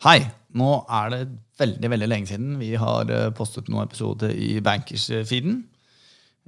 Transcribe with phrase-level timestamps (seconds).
[0.00, 0.22] Hei!
[0.56, 1.24] Nå er det
[1.60, 5.58] veldig veldig lenge siden vi har eh, postet noen episoder i Bankers-feeden.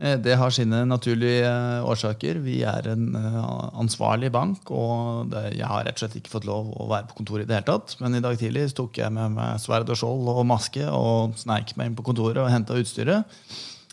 [0.00, 2.40] Eh, det har sine naturlige eh, årsaker.
[2.46, 6.88] Vi er en ansvarlig bank, og jeg har rett og slett ikke fått lov å
[6.94, 7.98] være på kontoret i det hele tatt.
[8.00, 11.76] Men i dag tidlig tok jeg med meg sverd og skjold og maske og sneik
[11.76, 13.38] meg inn på kontoret og henta utstyret.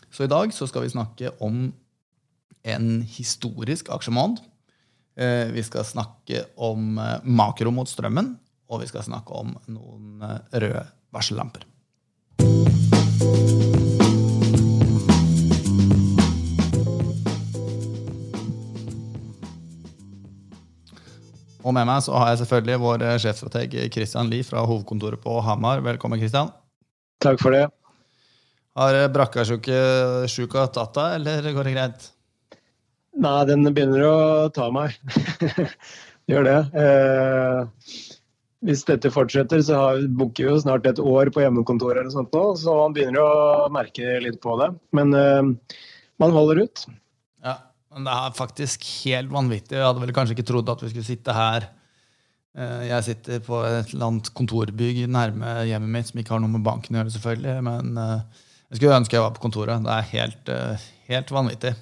[0.08, 1.66] Så i dag så skal vi snakke om
[2.64, 4.40] en historisk aksjemåned.
[5.52, 6.96] Vi skal snakke om
[7.28, 8.38] makro mot strømmen
[8.70, 11.66] og vi skal snakke om noen eh, røde varsellamper.
[21.60, 25.40] Og med meg så har jeg selvfølgelig vår eh, sjefstrateg Christian Lie fra hovedkontoret på
[25.44, 25.82] Hamar.
[25.84, 26.52] Velkommen, Christian.
[27.20, 27.66] Takk for det.
[28.78, 32.08] Har eh, brakkasjuka tatt deg, eller går det greit?
[33.20, 34.16] Nei, den begynner å
[34.54, 34.94] ta meg.
[36.30, 36.58] Gjør det.
[36.78, 38.19] Eh,
[38.66, 39.78] hvis dette fortsetter, så
[40.16, 43.68] booker vi jo snart et år på hjemmekontor eller sånt nå, så man begynner å
[43.72, 44.68] merke litt på det.
[44.96, 45.76] Men uh,
[46.20, 46.84] man holder ut.
[47.44, 47.56] Ja,
[47.94, 49.78] men det er faktisk helt vanvittig.
[49.78, 51.70] Jeg hadde vel kanskje ikke trodd at vi skulle sitte her.
[52.58, 56.52] Uh, jeg sitter på et eller annet kontorbygg nærme hjemmet mitt som ikke har noe
[56.52, 57.58] med banken å gjøre, selvfølgelig.
[57.64, 59.86] Men uh, jeg skulle ønske jeg var på kontoret.
[59.86, 60.52] Det er helt,
[61.08, 61.72] helt vanvittig.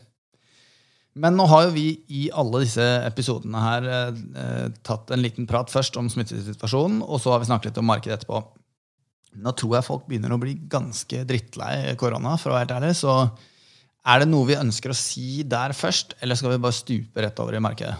[1.18, 5.70] Men nå har jo vi i alle disse episodene her eh, tatt en liten prat
[5.72, 8.42] først om smittesituasjonen, og så har vi snakket litt om markedet etterpå.
[9.38, 12.94] Nå tror jeg folk begynner å bli ganske drittlei korona, for å være helt ærlig.
[13.00, 13.16] Så
[14.08, 17.42] er det noe vi ønsker å si der først, eller skal vi bare stupe rett
[17.42, 17.98] over i markedet?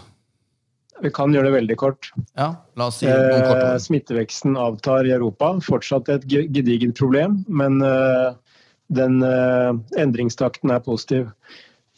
[0.99, 2.09] Vi kan gjøre det veldig kort.
[2.35, 5.53] Ja, la oss si noen kort eh, Smitteveksten avtar i Europa.
[5.63, 8.33] Fortsatt et gedigent problem, men eh,
[8.95, 11.29] den eh, endringstakten er positiv.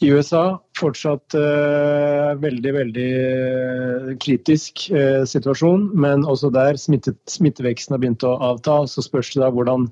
[0.02, 7.94] I USA fortsatt eh, veldig, veldig uh, kritisk eh, situasjon, men også der smittet, smitteveksten
[7.94, 8.80] har begynt å avta.
[8.90, 9.86] Så spørs det da hvordan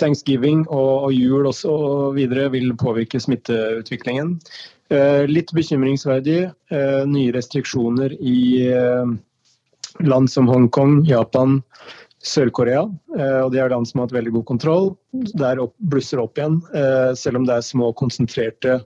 [0.00, 4.38] thanksgiving og, og jul også, og videre vil påvirke smitteutviklingen.
[5.30, 6.38] litt bekymringsverdig
[7.06, 8.72] nye restriksjoner i
[10.00, 11.60] land som Hongkong, Japan,
[12.20, 12.82] Sør-Korea.
[13.16, 14.90] Eh, og De er land som har hatt veldig god kontroll.
[15.40, 18.80] Der opp, blusser opp igjen, eh, selv om det er små, konsentrerte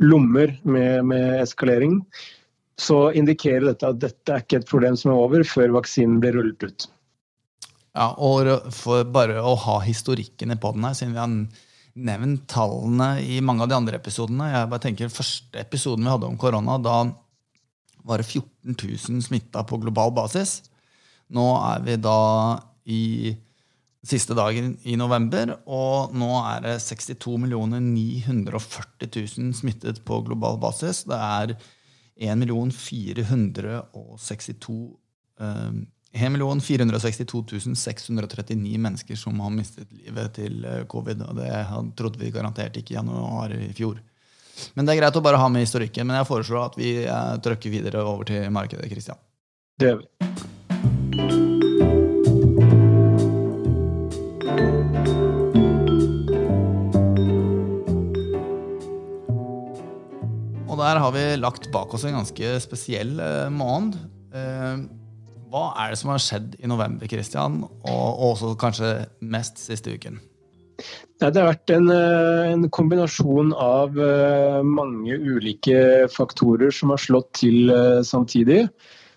[0.00, 2.00] lommer med, med, eskalering.
[2.78, 6.38] Så indikerer dette at dette er ikke et problem som er over før vaksinen blir
[6.38, 6.88] rullet ut.
[7.98, 11.32] Ja, og for bare å ha historikken i poden her, siden vi har
[11.98, 16.28] nevnt tallene i mange av de andre episodene jeg bare tenker Første episoden vi hadde
[16.28, 17.00] om korona, da
[18.06, 20.60] var det 14 000 smitta på global basis.
[21.34, 22.20] Nå er vi da
[22.88, 23.36] i
[24.08, 25.58] siste dagen i november.
[25.66, 31.04] Og nå er det 62 940 000 smittet på global basis.
[31.08, 31.56] Det er
[32.18, 34.96] 1 462
[35.40, 35.72] uh,
[36.18, 41.22] 1 462 639 mennesker som har mistet livet til eh, covid.
[41.28, 41.66] og Det
[42.00, 44.00] trodde vi garantert ikke i januar i fjor.
[44.74, 46.06] Men det er greit å bare ha med historikken.
[46.08, 48.90] Men jeg foreslår at vi trøkker trykker videre over til markedet.
[48.90, 49.20] Christian.
[49.78, 51.67] Det gjør vi.
[60.78, 63.96] Der har vi lagt bak oss en ganske spesiell eh, måned.
[64.30, 64.84] Eh,
[65.50, 70.20] hva er det som har skjedd i november, Christian, og også kanskje mest siste uken?
[71.18, 73.98] Det har vært en, eh, en, kombinasjon av
[74.68, 77.74] mange ulike faktorer som har slått til
[78.06, 78.68] samtidig.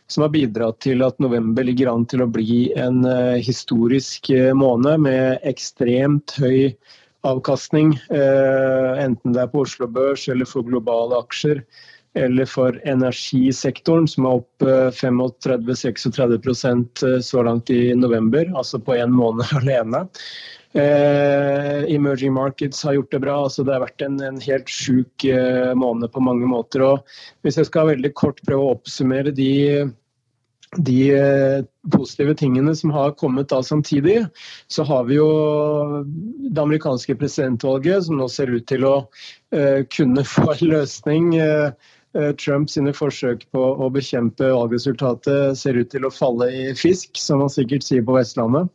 [0.09, 3.05] Som har bidratt til at november ligger an til å bli en
[3.37, 6.73] historisk måned med ekstremt høy
[7.27, 11.57] avkastning, eh, enten det er på Oslo Børs eller for globale aksjer,
[12.17, 14.57] eller for energisektoren, som er opp
[14.97, 19.99] 35-36 eh, så langt i november, altså på én måned alene.
[20.73, 23.43] Eh, emerging markets har gjort det bra.
[23.43, 26.83] altså Det har vært en, en helt sjuk eh, måned på mange måter.
[26.85, 29.51] og Hvis jeg skal veldig kort prøve å oppsummere de
[30.77, 34.25] de eh, positive tingene som har kommet da samtidig,
[34.67, 35.27] så har vi jo
[36.47, 41.33] det amerikanske presidentvalget, som nå ser ut til å uh, kunne få en løsning.
[41.39, 41.71] Uh,
[42.39, 47.39] Trump sine forsøk på å bekjempe valgresultatet ser ut til å falle i fisk, som
[47.39, 48.67] man sikkert sier på Vestlandet.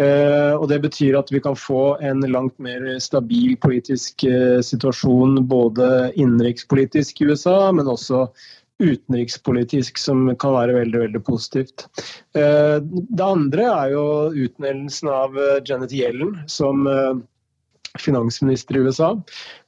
[0.00, 4.24] Og Det betyr at vi kan få en langt mer stabil politisk
[4.64, 8.22] situasjon både innenrikspolitisk i USA, men også
[8.82, 11.86] utenrikspolitisk som kan være veldig veldig positivt.
[12.38, 14.04] Eh, det andre er jo
[14.46, 17.14] utnevnelsen av eh, Janet Yellen som, eh,
[17.98, 19.20] finansminister i USA.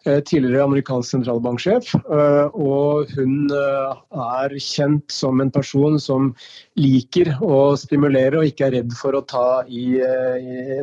[0.04, 1.94] Eh, tidligere amerikansk sentralbanksjef.
[1.94, 6.30] Eh, og hun eh, er kjent som en person som
[6.80, 9.98] liker å stimulere og ikke er redd for å ta i,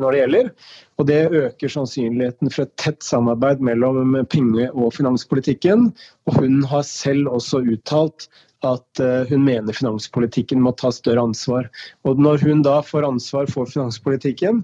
[0.01, 0.53] når det gjelder.
[1.01, 5.89] Og det øker sannsynligheten for et tett samarbeid mellom penge- og finanspolitikken.
[6.29, 8.29] Og hun har selv også uttalt
[8.61, 9.01] at
[9.31, 11.65] hun mener finanspolitikken må ta større ansvar.
[12.05, 14.61] Og når hun da får ansvar for finanspolitikken,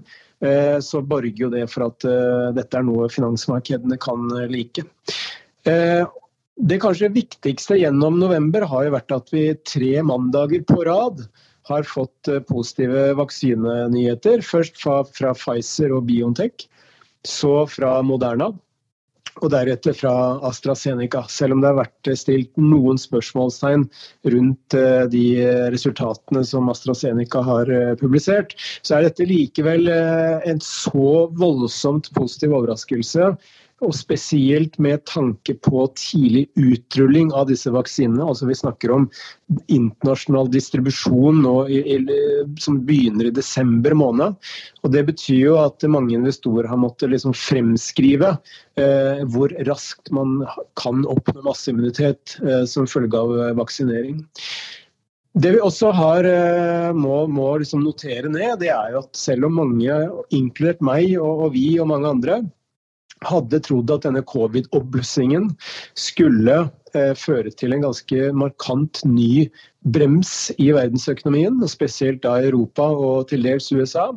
[0.84, 4.84] så borger jo det for at eh, dette er noe finansmarkedene kan eh, like.
[6.58, 11.20] Det kanskje viktigste gjennom november har jo vært at vi tre mandager på rad
[11.68, 14.40] har fått positive vaksinenyheter.
[14.46, 15.02] Først fra
[15.36, 16.64] Pfizer og Biontech,
[17.26, 18.48] så fra Moderna
[19.42, 20.12] og deretter fra
[20.48, 21.24] AstraZeneca.
[21.32, 23.86] Selv om det har vært stilt noen spørsmålstegn
[24.34, 25.24] rundt eh, de
[25.74, 32.56] resultatene som AstraZeneca har eh, publisert, så er dette likevel eh, en så voldsomt positiv
[32.58, 33.32] overraskelse
[33.84, 38.24] og spesielt med tanke på tidlig utrulling av disse vaksinene.
[38.26, 39.06] Altså Vi snakker om
[39.70, 41.54] internasjonal distribusjon nå,
[42.58, 44.34] som begynner i desember måned.
[44.82, 48.34] Og Det betyr jo at mange investorer har måttet liksom fremskrive
[48.80, 50.42] eh, hvor raskt man
[50.80, 54.24] kan oppnå masseimmunitet eh, som følge av eh, vaksinering.
[55.38, 59.46] Det vi også har, eh, må, må liksom notere ned, det er jo at selv
[59.46, 59.98] om mange,
[60.34, 62.40] inkludert meg og, og vi og mange andre,
[63.26, 65.48] hadde trodd at denne covid-oppblussingen
[65.98, 66.58] skulle
[66.94, 69.48] eh, føre til en ganske markant ny
[69.88, 74.10] brems i verdensøkonomien, spesielt da Europa og til dels USA,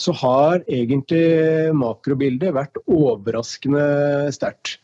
[0.00, 4.78] så har egentlig makrobildet vært overraskende sterkt.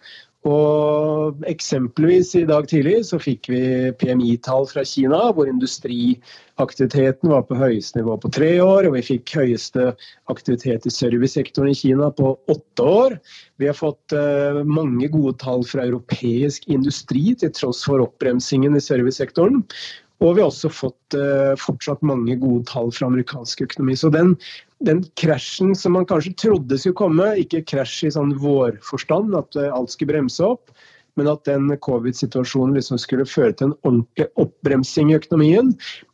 [0.47, 3.61] Og Eksempelvis i dag tidlig så fikk vi
[3.99, 8.87] PMI-tall fra Kina, hvor industriaktiviteten var på høyeste nivå på tre år.
[8.87, 9.89] Og vi fikk høyeste
[10.33, 13.19] aktivitet i servicesektoren i Kina på åtte år.
[13.59, 18.85] Vi har fått uh, mange gode tall fra europeisk industri, til tross for oppbremsingen i
[18.85, 19.65] servicesektoren.
[20.23, 23.99] Og vi har også fått uh, fortsatt mange gode tall fra amerikansk økonomi.
[23.99, 24.37] Så den,
[24.85, 29.71] den krasjen som man kanskje trodde skulle komme, ikke krasj i sånn vårforstand, at uh,
[29.77, 30.73] alt skulle bremse opp,
[31.17, 35.71] men at den covid-situasjonen liksom skulle føre til en ordentlig oppbremsing i økonomien,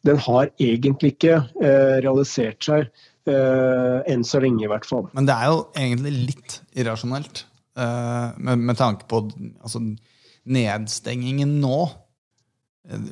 [0.06, 2.86] den har egentlig ikke eh, realisert seg
[3.26, 5.04] enn så lenge, i hvert fall.
[5.14, 7.44] Men det er jo egentlig litt irrasjonelt,
[7.78, 9.20] med, med, tanke på
[9.62, 9.78] altså,
[10.42, 11.84] nedstengingen nå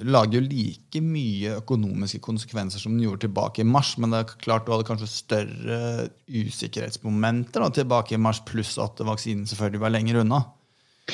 [0.03, 4.33] lager jo like mye økonomiske konsekvenser som den gjorde tilbake i mars, men det er
[4.43, 9.95] klart du hadde kanskje større usikkerhetsmomenter da, tilbake i mars, pluss at vaksinen selvfølgelig var
[9.95, 10.43] lenger unna.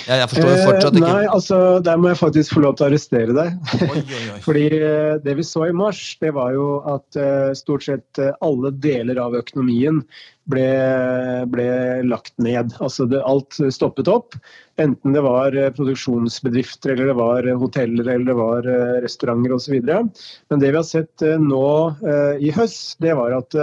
[0.05, 1.09] Jeg, jeg forstår fortsatt ikke.
[1.09, 3.75] Eh, nei, altså, Der må jeg faktisk få lov til å arrestere deg.
[3.87, 4.39] Oi, oi, oi.
[4.47, 8.73] Fordi eh, det vi så i mars, det var jo at uh, stort sett alle
[8.83, 10.03] deler av økonomien
[10.51, 10.69] ble,
[11.51, 11.69] ble
[12.07, 12.77] lagt ned.
[12.79, 14.39] Altså det, alt stoppet opp.
[14.83, 18.73] Enten det var produksjonsbedrifter, eller det var hoteller, eller det var
[19.03, 19.79] restauranter osv.
[19.83, 21.69] Men det vi har sett nå
[22.39, 23.57] i høst, det var at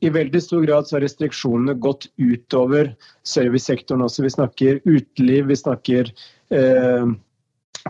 [0.00, 2.92] i veldig stor grad så har restriksjonene gått utover
[3.26, 4.24] servicesektoren også.
[4.26, 6.12] Vi snakker uteliv, vi snakker
[6.54, 7.08] eh,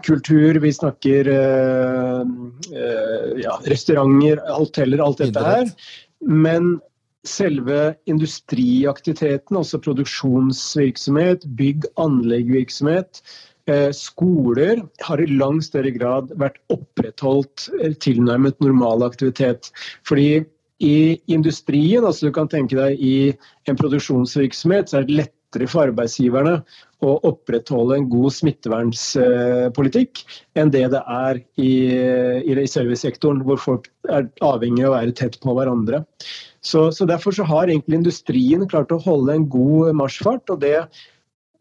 [0.06, 2.20] kultur, vi snakker eh,
[2.72, 5.72] eh, ja, restauranter, hoteller, alt dette her.
[6.24, 6.78] Men
[7.28, 13.22] selve industriaktiviteten, altså produksjonsvirksomhet, bygg- anleggvirksomhet,
[13.68, 19.72] eh, skoler har i langt større grad vært opprettholdt eh, tilnærmet normal aktivitet.
[20.08, 20.46] Fordi
[20.78, 23.16] i industrien, altså du kan tenke deg i
[23.68, 26.58] en produksjonsvirksomhet, så er det lettere for arbeidsgiverne
[27.02, 30.22] å opprettholde en god smittevernpolitikk
[30.58, 31.72] enn det det er i,
[32.46, 36.04] i servicesektoren, hvor folk er avhengig av å være tett på hverandre.
[36.62, 40.50] Så, så Derfor så har egentlig industrien klart å holde en god marsjfart.
[40.50, 40.76] og det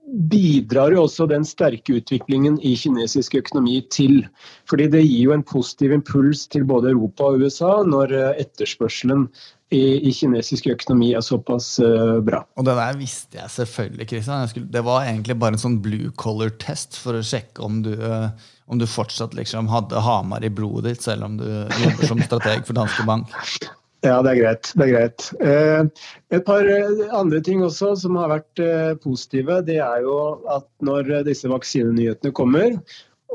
[0.08, 4.22] bidrar jo også den sterke utviklingen i kinesisk økonomi til.
[4.70, 9.28] Fordi det gir jo en positiv impuls til både Europa og USA når eh, etterspørselen
[9.76, 12.40] i, kinesisk økonomi er såpass uh, bra.
[12.56, 14.70] Og det der visste jeg selvfølgelig, Kristian.
[14.72, 18.30] Det var egentlig bare en sånn blue color test for å sjekke om du, uh,
[18.72, 22.64] om du fortsatt liksom hadde Hamar i blodet ditt, selv om du jobber som strateg
[22.64, 23.36] for Danske Bank.
[24.06, 24.72] Ja, det er greit.
[24.78, 25.28] Det er greit.
[25.42, 30.18] Eh, et par eh, andre ting også som har vært eh, positive, det er jo
[30.54, 32.78] at når disse vaksinenyhetene kommer,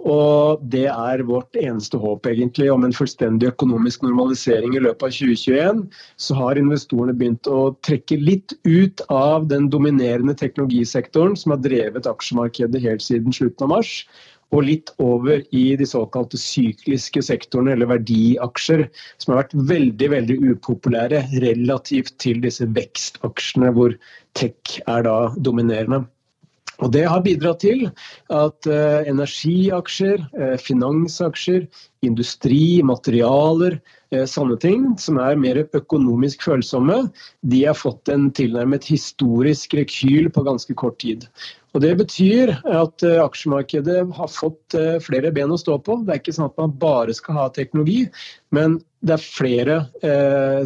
[0.03, 5.13] og det er vårt eneste håp egentlig om en fullstendig økonomisk normalisering i løpet av
[5.15, 5.83] 2021,
[6.17, 12.09] så har investorene begynt å trekke litt ut av den dominerende teknologisektoren som har drevet
[12.09, 13.95] aksjemarkedet helt siden slutten av mars,
[14.53, 18.87] og litt over i de såkalte sykliske sektorene, eller verdiaksjer,
[19.23, 23.97] som har vært veldig veldig upopulære relativt til disse vekstaksjene, hvor
[24.39, 26.05] tech er da dominerende.
[26.83, 27.85] Og Det har bidratt til
[28.33, 31.67] at uh, energiaksjer, uh, finansaksjer,
[32.03, 33.77] industri, materialer,
[34.15, 37.05] uh, sånne ting som er mer økonomisk følsomme,
[37.47, 41.29] de har fått en tilnærmet historisk rekyl på ganske kort tid.
[41.73, 45.97] Og Det betyr at aksjemarkedet har fått flere ben å stå på.
[46.05, 48.03] Det er ikke sånn at man bare skal ha teknologi,
[48.53, 49.79] men det er flere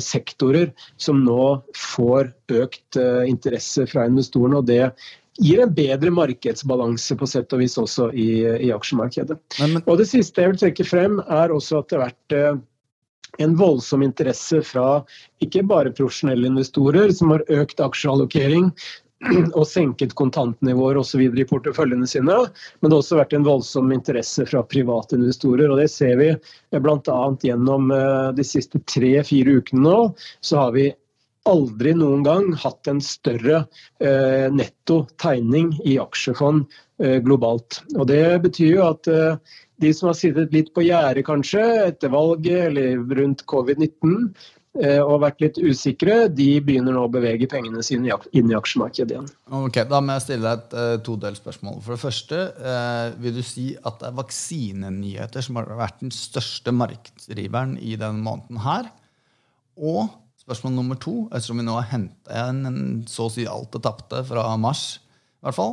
[0.03, 2.99] sektorer som nå får økt
[3.31, 4.59] interesse fra investorene.
[4.59, 4.91] og det
[5.43, 8.31] gir en bedre markedsbalanse på sett og vis også i,
[8.69, 9.37] i aksjemarkedet.
[9.61, 9.85] Men, men...
[9.87, 12.61] Og Det siste jeg vil trekke frem, er også at det har vært eh,
[13.45, 15.03] en voldsom interesse fra
[15.45, 18.71] ikke bare profesjonelle investorer som har økt aksjeallokering
[19.59, 21.23] og senket kontantnivåer osv.
[21.25, 22.37] i porteføljene sine,
[22.81, 25.71] men det har også vært en voldsom interesse fra private investorer.
[25.71, 26.31] og Det ser vi
[26.77, 27.19] bl.a.
[27.43, 29.99] gjennom eh, de siste tre-fire ukene nå.
[30.45, 30.91] Så har vi
[31.47, 33.63] aldri noen gang hatt en større
[34.03, 36.67] eh, netto tegning i aksjefond
[37.03, 37.81] eh, globalt.
[37.97, 39.39] Og Det betyr jo at eh,
[39.83, 44.47] de som har sittet litt på gjerdet kanskje etter valget eller rundt covid-19 eh,
[44.77, 49.31] og vært litt usikre, de begynner nå å bevege pengene sine inn i aksjemarkedet igjen.
[49.57, 51.81] Ok, Da må jeg stille deg et uh, todelsspørsmål.
[51.85, 56.15] For det første, uh, vil du si at det er vaksinenyheter som har vært den
[56.15, 58.93] største markedsdriveren i denne måneden her?
[59.77, 60.07] Og
[60.47, 64.21] Spørsmål nummer to, ettersom vi nå har henta igjen så å si alt det tapte
[64.29, 65.01] fra mars,
[65.43, 65.73] i hvert fall,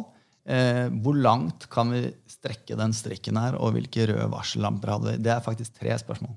[0.49, 5.21] uh, hvor langt kan vi strekke den strikken her, og hvilke røde varsellamper hadde vi?
[5.27, 6.33] Det er faktisk tre spørsmål.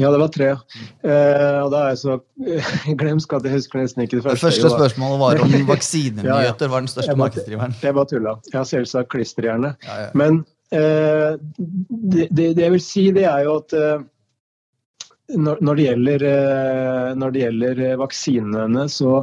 [0.00, 0.48] Ja, det var tre.
[1.04, 2.14] Eh, og da er jeg så
[3.00, 4.38] glemsk at jeg husker nesten ikke det første.
[4.38, 6.70] Det første spørsmålet var om vaksinenyheter ja, ja.
[6.72, 7.76] var den største markedsdriveren.
[7.82, 8.36] Det var tulla.
[8.54, 9.74] Har selvsagt klisterhjerne.
[9.84, 10.08] Ja, ja.
[10.16, 10.40] Men
[10.72, 14.06] eh, det, det, det, jeg vil si, det er jo at eh,
[15.30, 19.22] når det, gjelder, eh, når det gjelder eh, vaksinene, så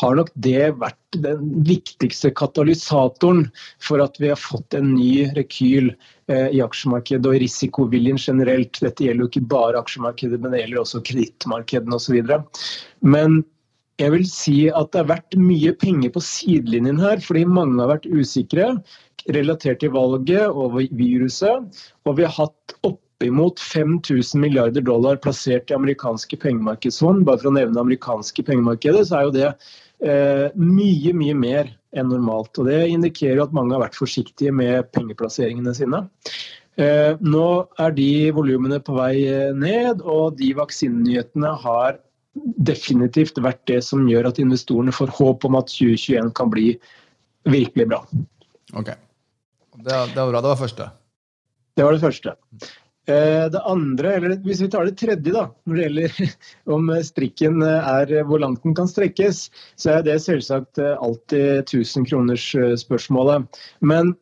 [0.00, 3.48] har nok det vært den viktigste katalysatoren
[3.82, 5.90] for at vi har fått en ny rekyl
[6.30, 8.80] eh, i aksjemarkedet og risikoviljen generelt.
[8.80, 12.22] Dette gjelder jo ikke bare aksjemarkedet, men det gjelder også kredittmarkedene osv.
[13.02, 13.42] Men
[14.00, 17.96] jeg vil si at det har vært mye penger på sidelinjen her, fordi mange har
[17.96, 18.72] vært usikre
[19.34, 21.82] relatert til valget og viruset.
[22.08, 27.26] Og vi har hatt opp oppimot 5000 milliarder dollar plassert i amerikanske pengemarkedsfond.
[27.26, 29.48] Bare for å nevne amerikanske pengemarkedet, så er jo det
[30.08, 32.56] eh, mye, mye mer enn normalt.
[32.56, 36.06] Og Det indikerer at mange har vært forsiktige med pengeplasseringene sine.
[36.80, 37.48] Eh, nå
[37.82, 42.00] er de volumene på vei eh, ned, og de vaksinenyhetene har
[42.64, 46.72] definitivt vært det som gjør at investorene får håp om at 2021 kan bli
[47.44, 48.00] virkelig bra.
[48.72, 48.94] Ok.
[49.76, 50.40] Det, det var bra.
[50.40, 50.88] Det var første.
[51.76, 52.38] Det var det første.
[53.08, 56.34] Eh, det andre, eller hvis vi tar det tredje, da, når det gjelder
[56.76, 59.46] om strikken er hvor langt den kan strekkes,
[59.80, 62.50] så er det selvsagt alltid 1000 kroners
[62.84, 63.48] spørsmålet.
[63.80, 64.14] Men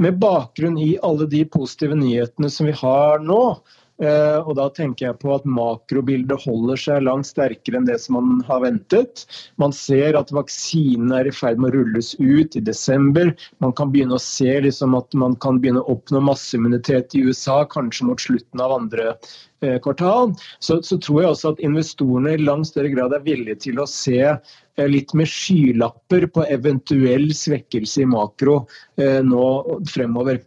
[0.00, 5.06] med bakgrunn i alle de positive nyhetene som vi har nå, Eh, og da tenker
[5.06, 9.22] jeg på at makrobildet holder seg langt sterkere enn det som man har ventet.
[9.60, 13.30] Man ser at vaksinene er i ferd med å rulles ut i desember.
[13.62, 17.62] Man kan begynne å se liksom at man kan begynne å oppnå masseimmunitet i USA
[17.70, 20.34] kanskje mot slutten av andre eh, kvartal.
[20.58, 23.88] Så, så, tror jeg også at investorene i langt større grad er villige til å
[23.90, 28.64] se eh, litt med skylapper på eventuell svekkelse i makro
[28.98, 29.46] nå
[29.90, 30.42] fremover.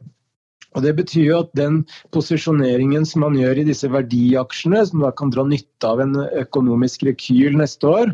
[0.78, 1.82] Og Det betyr jo at den
[2.16, 6.14] posisjoneringen som man gjør i disse verdiaksjene, som da kan dra nytte av en
[6.46, 8.14] økonomisk rekyl neste år,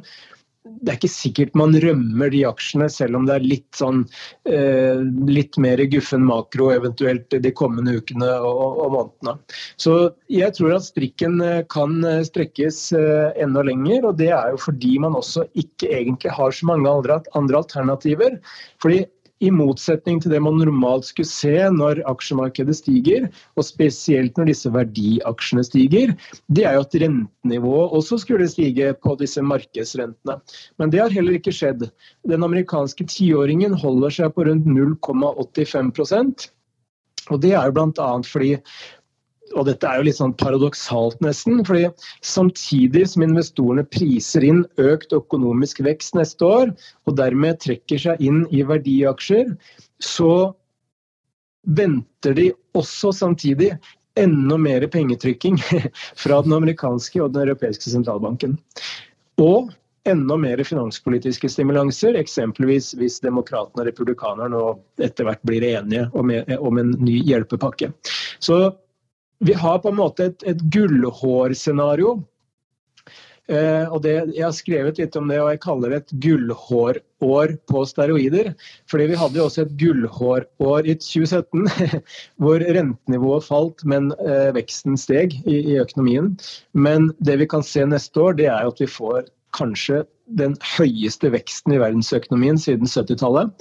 [0.63, 4.03] det er ikke sikkert man rømmer de aksjene, selv om det er litt, sånn,
[4.47, 9.33] eh, litt mer guffen makro eventuelt de kommende ukene og, og, månedene.
[9.75, 9.95] Så
[10.31, 14.61] jeg tror at strikken eh, kan eh, strekkes eh, enda lenger, og det er jo
[14.69, 18.39] fordi man også ikke egentlig har så mange andre, andre alternativer.
[18.83, 19.03] Fordi
[19.41, 24.71] i motsetning til det man normalt skulle se når aksjemarkedet stiger, og spesielt når disse
[24.71, 26.13] verdiaksjene stiger,
[26.47, 30.39] det er jo at rentenivået også skulle stige på disse markedsrentene.
[30.79, 31.89] Men det har heller ikke skjedd.
[32.29, 36.51] Den amerikanske tiåringen holder seg på rundt 0,85%
[37.31, 38.09] og Det er jo bl.a.
[38.27, 38.55] fordi
[39.53, 41.89] og dette er jo litt sånn paradoksalt nesten, fordi
[42.25, 46.73] samtidig som investorene priser inn økt økonomisk vekst neste år,
[47.05, 49.53] og dermed trekker seg inn i verdiaksjer,
[50.03, 50.53] så
[51.63, 53.73] venter de også samtidig
[54.19, 55.59] enda mer pengetrykking
[56.23, 58.57] fra den amerikanske og den europeiske sentralbanken.
[59.41, 59.71] Og
[60.09, 64.63] enda mer finanspolitiske stimulanser, eksempelvis hvis demokratene og republikanerne
[65.03, 67.93] etter hvert blir enige om en ny hjelpepakke.
[68.43, 68.65] Så
[69.43, 72.17] vi har på en måte et, et gullhårscenario
[73.51, 77.55] Eh, og det, jeg har skrevet litt om det, og jeg kaller det et gullhårår
[77.67, 78.53] på steroider.
[78.91, 81.67] Fordi vi hadde jo også et gullhårår i 2017,
[82.41, 86.33] hvor rentenivået falt, men eh, veksten steg i, i, økonomien.
[86.71, 90.05] Men det vi kan se neste år, det er at vi får kanskje
[90.39, 93.51] den høyeste veksten i verdensøkonomien siden 70-tallet.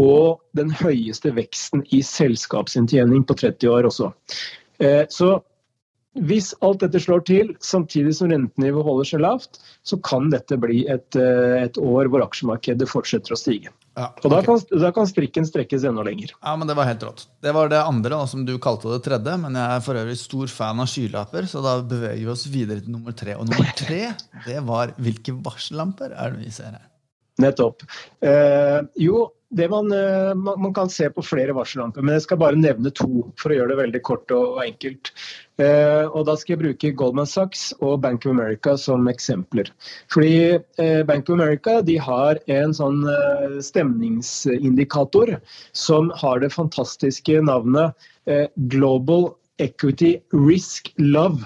[0.00, 4.08] Og den høyeste veksten i selskapsinntjening på 30 år også.
[4.82, 5.36] Eh, så
[6.20, 10.82] hvis alt dette slår til, samtidig som rentenivået holder seg lavt, så kan dette bli
[10.92, 13.72] et, eh, et år hvor aksjemarkedet fortsetter å stige.
[13.96, 14.24] Ja, okay.
[14.24, 16.34] Og da kan, da kan, strikken strekkes enda lenger.
[16.36, 17.26] Ja, men Det var helt rått.
[17.44, 19.36] Det var det andre, da, som du kalte det tredje.
[19.40, 22.84] Men jeg er for øvrig stor fan av skylapper, så da beveger vi oss videre
[22.84, 23.36] til nummer tre.
[23.36, 24.14] Og nummer tre,
[24.46, 26.91] det var hvilke varsellamper er det vi ser her?
[27.42, 27.84] Nettopp.
[28.24, 29.24] Eh, jo,
[29.58, 29.92] eh, man,
[30.34, 33.72] man, kan se på flere varsellamper, men jeg skal bare nevne to for å gjøre
[33.72, 35.12] det veldig kort og, og enkelt.
[35.60, 39.70] Eh, og Da skal jeg bruke Goldman Sachs og Bank of America som eksempler.
[40.12, 45.36] Fordi eh, Bank of America har en sånn eh, stemningsindikator
[45.76, 47.92] som har det fantastiske navnet
[48.26, 51.44] eh, Global Equity Risk Love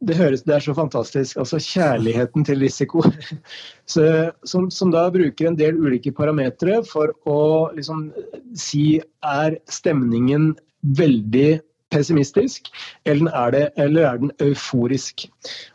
[0.00, 1.36] det høres det er så fantastisk.
[1.40, 3.04] Altså kjærligheten til risiko.
[3.90, 4.04] Så,
[4.46, 7.40] som, som, da bruker en del ulike parametere for å
[7.74, 8.06] liksom
[8.54, 10.52] si er stemningen
[10.96, 11.58] veldig
[11.90, 12.70] pessimistisk,
[13.10, 15.26] eller er, det, eller er den euforisk?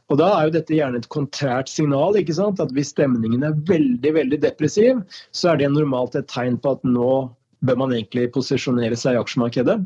[0.10, 2.15] Og Da er jo dette gjerne et kontrært signal.
[2.15, 2.62] ikke sant?
[2.63, 5.03] At Hvis stemningen er veldig veldig depressiv,
[5.36, 7.25] så er det normalt et tegn på at nå
[7.65, 9.77] bør man egentlig posisjonere seg i aksjemarkedet.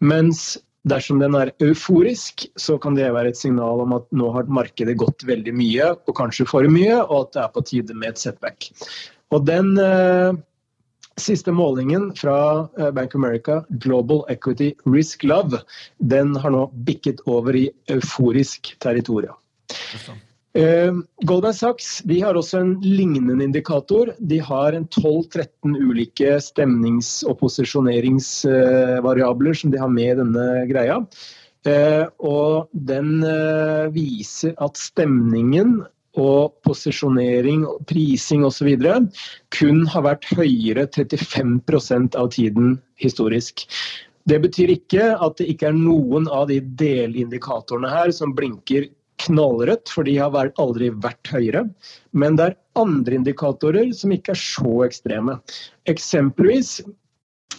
[0.00, 0.56] Mens
[0.86, 4.96] Dersom den er euforisk, så kan det være et signal om at nå har markedet
[5.00, 8.22] gått veldig mye, og kanskje for mye, og at det er på tide med et
[8.22, 8.68] setback.
[9.34, 10.36] Og den eh,
[11.18, 12.36] siste målingen fra
[12.78, 15.64] eh, Bank of America, Global Equity Risk Love,
[15.98, 19.34] den har nå bikket over i euforisk territorium.
[20.56, 20.88] Eh,
[21.28, 24.14] Goldman Sachs har også en lignende indikator.
[24.18, 30.96] De har 12-13 ulike stemnings- og posisjoneringsvariabler som de har med i denne greia.
[31.68, 35.82] Eh, og den eh, viser at stemningen
[36.16, 38.80] og posisjonering, prising osv.
[39.52, 43.68] kun har vært høyere 35% av tiden historisk.
[44.24, 48.88] Det betyr ikke at det ikke er noen av de delindikatorene her som blinker
[49.24, 51.64] knallrødt, for de har aldri vært høyere.
[52.12, 55.40] Men det er andre indikatorer som ikke er så ekstreme.
[55.90, 56.78] Eksempelvis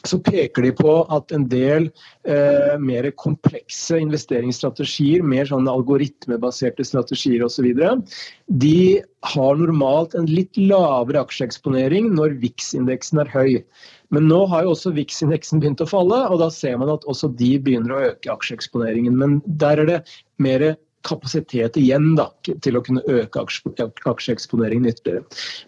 [0.05, 1.87] så peker de på at en del
[2.27, 7.67] eh, mer komplekse investeringsstrategier, mer sånne algoritmebaserte strategier osv.,
[8.47, 8.79] de
[9.33, 13.53] har normalt en litt lavere aksjeeksponering når VIX-indeksen er høy.
[14.13, 17.31] Men nå har jo også VIX-indeksen begynt å falle, og da ser man at også
[17.39, 19.17] de begynner å øke aksjeeksponeringen.
[19.19, 20.01] Men der er det
[20.43, 20.69] mer
[21.07, 22.29] kapasitet igjen da,
[22.63, 25.25] til å kunne øke aksjeeksponeringen ytterligere.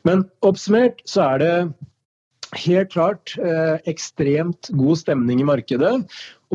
[0.08, 1.54] Men oppsummert så er det
[2.58, 5.94] helt klart eh, ekstremt god stemning i markedet.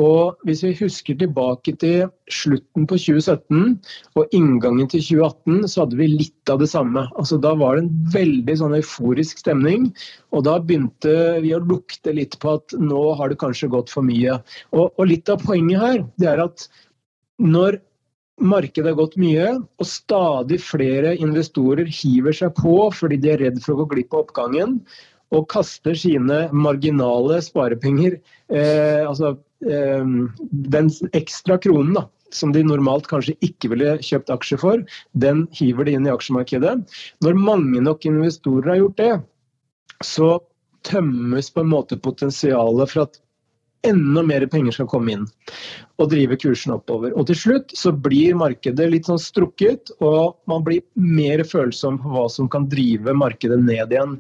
[0.01, 3.77] Og hvis vi husker tilbake til slutten på 2017
[4.18, 7.07] og inngangen til 2018, så hadde vi litt av det samme.
[7.14, 9.92] Altså, da var det en veldig sånn euforisk stemning.
[10.35, 14.07] Og da begynte vi å lukte litt på at nå har det kanskje gått for
[14.07, 14.40] mye.
[14.75, 16.66] Og, og litt av poenget her det er at
[17.38, 17.79] når
[18.42, 23.61] Markedet har gått mye, og stadig flere investorer hiver seg på fordi de er redd
[23.62, 24.81] for å gå glipp av oppgangen,
[25.35, 28.18] og kaster sine marginale sparepenger,
[28.51, 30.11] eh, altså eh,
[30.75, 34.83] den ekstra kronen da, som de normalt kanskje ikke ville kjøpt aksjer for,
[35.14, 36.75] den hiver de inn i aksjemarkedet.
[37.25, 39.12] Når mange nok investorer har gjort det,
[40.05, 40.31] så
[40.85, 43.20] tømmes på en måte potensialet for at
[43.87, 45.27] enda mer penger skal komme inn
[46.03, 47.12] og drive kursen oppover.
[47.14, 52.14] Og til slutt så blir markedet litt sånn strukket, og man blir mer følsom på
[52.16, 54.18] hva som kan drive markedet ned igjen.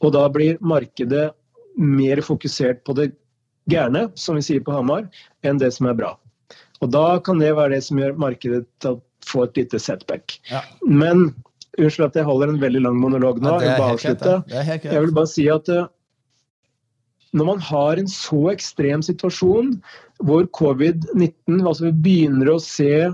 [0.00, 1.28] Og da blir markedet
[1.76, 3.10] mer fokusert på det
[3.70, 5.06] gærne, som vi sier på Hamar,
[5.46, 6.14] enn det som er bra.
[6.80, 10.38] Og da kan det være det som gjør markedet til å få et lite setback.
[10.50, 10.62] Ja.
[10.88, 11.28] Men
[11.78, 13.58] unnskyld at jeg holder en veldig lang monolog nå.
[13.62, 15.88] Ja, jeg, vil jeg vil bare si at eh,
[17.36, 19.74] når man har en så ekstrem situasjon
[20.26, 23.10] hvor covid-19 altså Vi begynner å se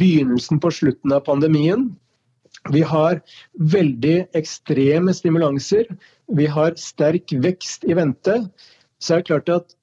[0.00, 1.90] begynnelsen på slutten av pandemien.
[2.72, 3.20] Vi har
[3.74, 5.86] veldig ekstreme stimulanser.
[6.34, 8.40] Vi har sterk vekst i vente.
[8.98, 9.76] Så er det klart at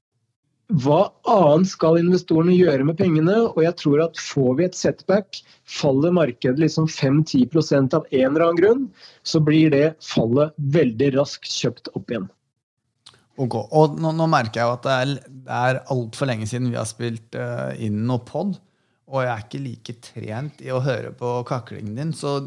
[0.82, 3.38] hva annet skal investorene gjøre med pengene?
[3.54, 8.48] Og jeg tror at får vi et setback, faller markedet liksom 5-10 av en eller
[8.48, 8.88] annen grunn,
[9.24, 12.28] så blir det fallet veldig raskt kjøpt opp igjen.
[13.42, 16.70] Ok, og nå, nå merker jeg jo at det er, det er altfor lenge siden
[16.72, 18.56] vi har spilt uh, inn noe pod.
[19.06, 22.14] Og jeg er ikke like trent i å høre på kaklingen din.
[22.16, 22.40] Så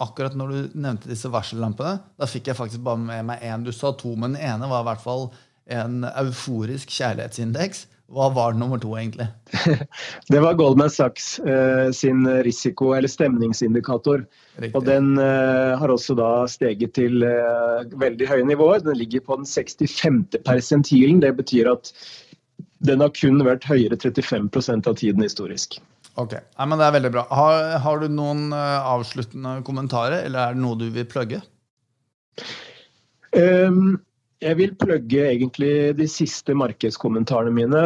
[0.00, 3.66] akkurat når du nevnte disse varsellampene, da fikk jeg faktisk bare med meg én.
[3.66, 5.28] Du sa to, men den ene var i hvert fall
[5.76, 7.84] en euforisk kjærlighetsindeks.
[8.06, 9.26] Hva var nummer to, egentlig?
[10.30, 14.22] det var Goldman Sachs eh, sin risiko- eller stemningsindikator.
[14.62, 14.76] Riktig.
[14.78, 18.84] Og den eh, har også da steget til eh, veldig høye nivåer.
[18.86, 20.38] Den ligger på den 65.
[20.46, 21.18] persentilen.
[21.24, 21.90] Det betyr at
[22.86, 25.80] den har kun vært høyere 35% av tiden historisk.
[26.16, 27.26] Ok, Nei, men Det er veldig bra.
[27.34, 31.42] Har, har du noen avsluttende kommentarer, eller er det noe du vil plugge?
[33.36, 33.98] Um,
[34.44, 37.82] jeg vil plugge egentlig de siste markedskommentarene mine,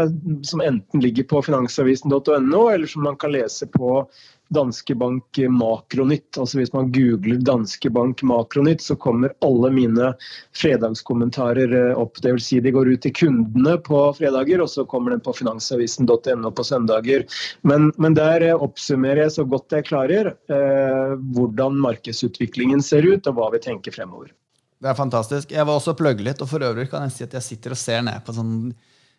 [0.46, 4.02] som enten ligger på finansavisen.no, eller som man kan lese på
[4.50, 6.38] Danske Bank Makronytt.
[6.38, 10.10] Altså Hvis man googler Danske Bank Makronytt, så kommer alle mine
[10.56, 12.10] fredagskommentarer opp.
[12.10, 12.22] opp.
[12.22, 12.46] Dvs.
[12.46, 16.66] Si de går ut til kundene på fredager, og så kommer den på finansavisen.no på
[16.66, 17.24] søndager.
[17.62, 23.26] Men, men, der eh, oppsummerer jeg så godt jeg klarer eh, hvordan markedsutviklingen ser ut,
[23.30, 24.34] og hva vi tenker fremover.
[24.80, 25.50] Det er fantastisk.
[25.52, 28.02] Jeg var også litt, og for øvrig kan jeg si at jeg sitter og ser
[28.06, 28.54] ned på en sånn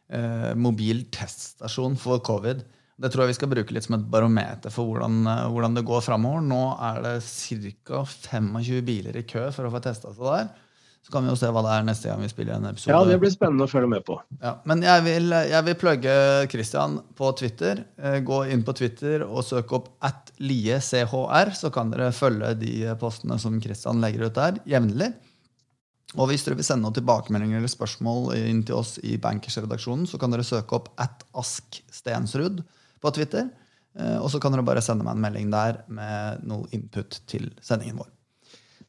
[0.10, 2.64] eh, mobil teststasjon for covid.
[3.02, 5.86] Det tror jeg vi skal bruke litt som et barometer for hvordan, eh, hvordan det
[5.86, 6.42] går framover.
[6.42, 8.02] Nå er det ca.
[8.06, 10.52] 25 biler i kø for å få testa seg der.
[11.02, 12.94] Så kan vi jo se hva det er neste gang vi spiller en episode.
[12.94, 14.20] Ja, det blir spennende å følge med på.
[14.42, 16.14] Ja, men jeg vil, jeg vil plugge
[16.52, 17.82] Christian på Twitter.
[18.02, 22.76] Eh, gå inn på Twitter og søk opp at liechr, så kan dere følge de
[23.02, 25.14] postene som Christian legger ut der jevnlig.
[26.20, 30.20] Og hvis dere vil sende noen tilbakemeldinger eller spørsmål inn til oss i Bankers-redaksjonen, så
[30.20, 32.60] kan dere søke opp at askstensrud
[33.02, 33.48] på Twitter.
[33.96, 37.48] Eh, og så kan dere bare sende meg en melding der med noe input til
[37.64, 38.12] sendingen vår.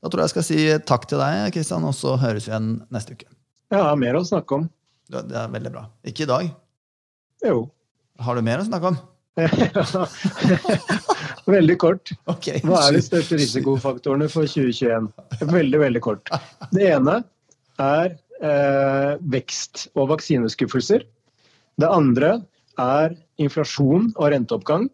[0.02, 0.58] Da tror jeg jeg skal si
[0.88, 3.30] takk til deg, Kristian, og så høres vi igjen neste uke.
[3.72, 4.66] Ja, mer å snakke om.
[5.12, 5.86] Det er veldig bra.
[6.08, 6.50] Ikke i dag?
[7.46, 7.68] Jo.
[8.22, 8.98] Har du mer å snakke om?
[11.48, 12.12] veldig kort.
[12.26, 15.08] Hva er de største risikofaktorene for 2021?
[15.52, 16.32] Veldig, veldig kort.
[16.74, 17.20] Det ene
[17.82, 21.06] er eh, vekst og vaksineskuffelser.
[21.80, 22.36] Det andre
[22.80, 24.88] er inflasjon og renteoppgang.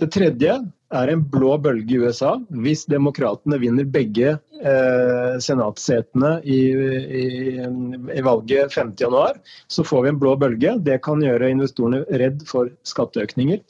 [0.00, 0.56] Det tredje
[0.94, 2.34] er en blå bølge i USA.
[2.64, 6.60] Hvis demokratene vinner begge eh, senatsetene i,
[7.20, 7.26] i,
[8.14, 9.38] i valget 5.1,
[9.70, 10.76] så får vi en blå bølge.
[10.86, 13.62] Det kan gjøre investorene redd for skatteøkninger.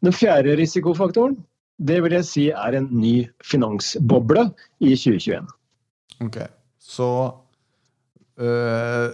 [0.00, 1.36] Den fjerde risikofaktoren
[1.80, 3.14] det vil jeg si er en ny
[3.46, 5.46] finansboble i 2021.
[6.20, 6.36] Ok,
[6.80, 7.08] Så
[8.36, 9.08] øh,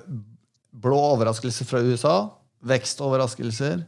[0.83, 2.17] blå overraskelse fra USA,
[2.67, 3.85] vekstoverraskelser,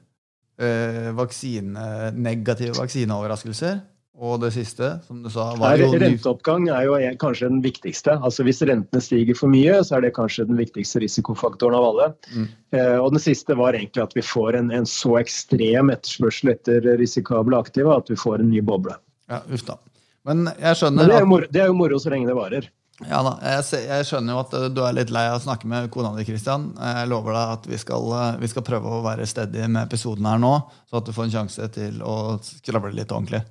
[0.59, 3.81] øh, vaksine, negative vaksineoverraskelser.
[4.19, 5.93] Og det siste, som du sa var jo...
[5.95, 8.17] Renteoppgang er jo kanskje den viktigste.
[8.19, 12.09] Altså Hvis rentene stiger for mye, så er det kanskje den viktigste risikofaktoren av alle.
[12.35, 12.49] Mm.
[12.75, 16.89] Eh, og den siste var egentlig at vi får en, en så ekstrem etterspørsel etter
[16.99, 18.97] risikable aktiva at vi får en ny boble.
[19.31, 19.79] Ja, uff da.
[20.27, 22.67] Men jeg skjønner Men det, er jo moro, er jo moro så lenge det varer.
[23.07, 25.71] Ja da, jeg, jeg, skjønner jo at eh, du er litt lei av å snakke
[25.71, 26.73] med kona di, Christian.
[26.75, 30.27] Jeg lover deg at vi skal, eh, vi skal prøve å være stedige med episoden
[30.27, 30.57] her nå,
[30.91, 33.45] så at du får en sjanse til å skravle litt ordentlig.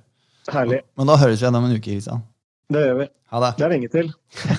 [0.52, 0.82] Herlig.
[0.98, 1.84] Men da høres vi igjen om en uke.
[1.88, 2.22] Kristian.
[2.72, 3.08] Det gjør vi.
[3.32, 3.50] Ha det.
[3.58, 4.12] Det er lenge til.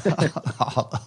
[0.75, 1.01] ha det.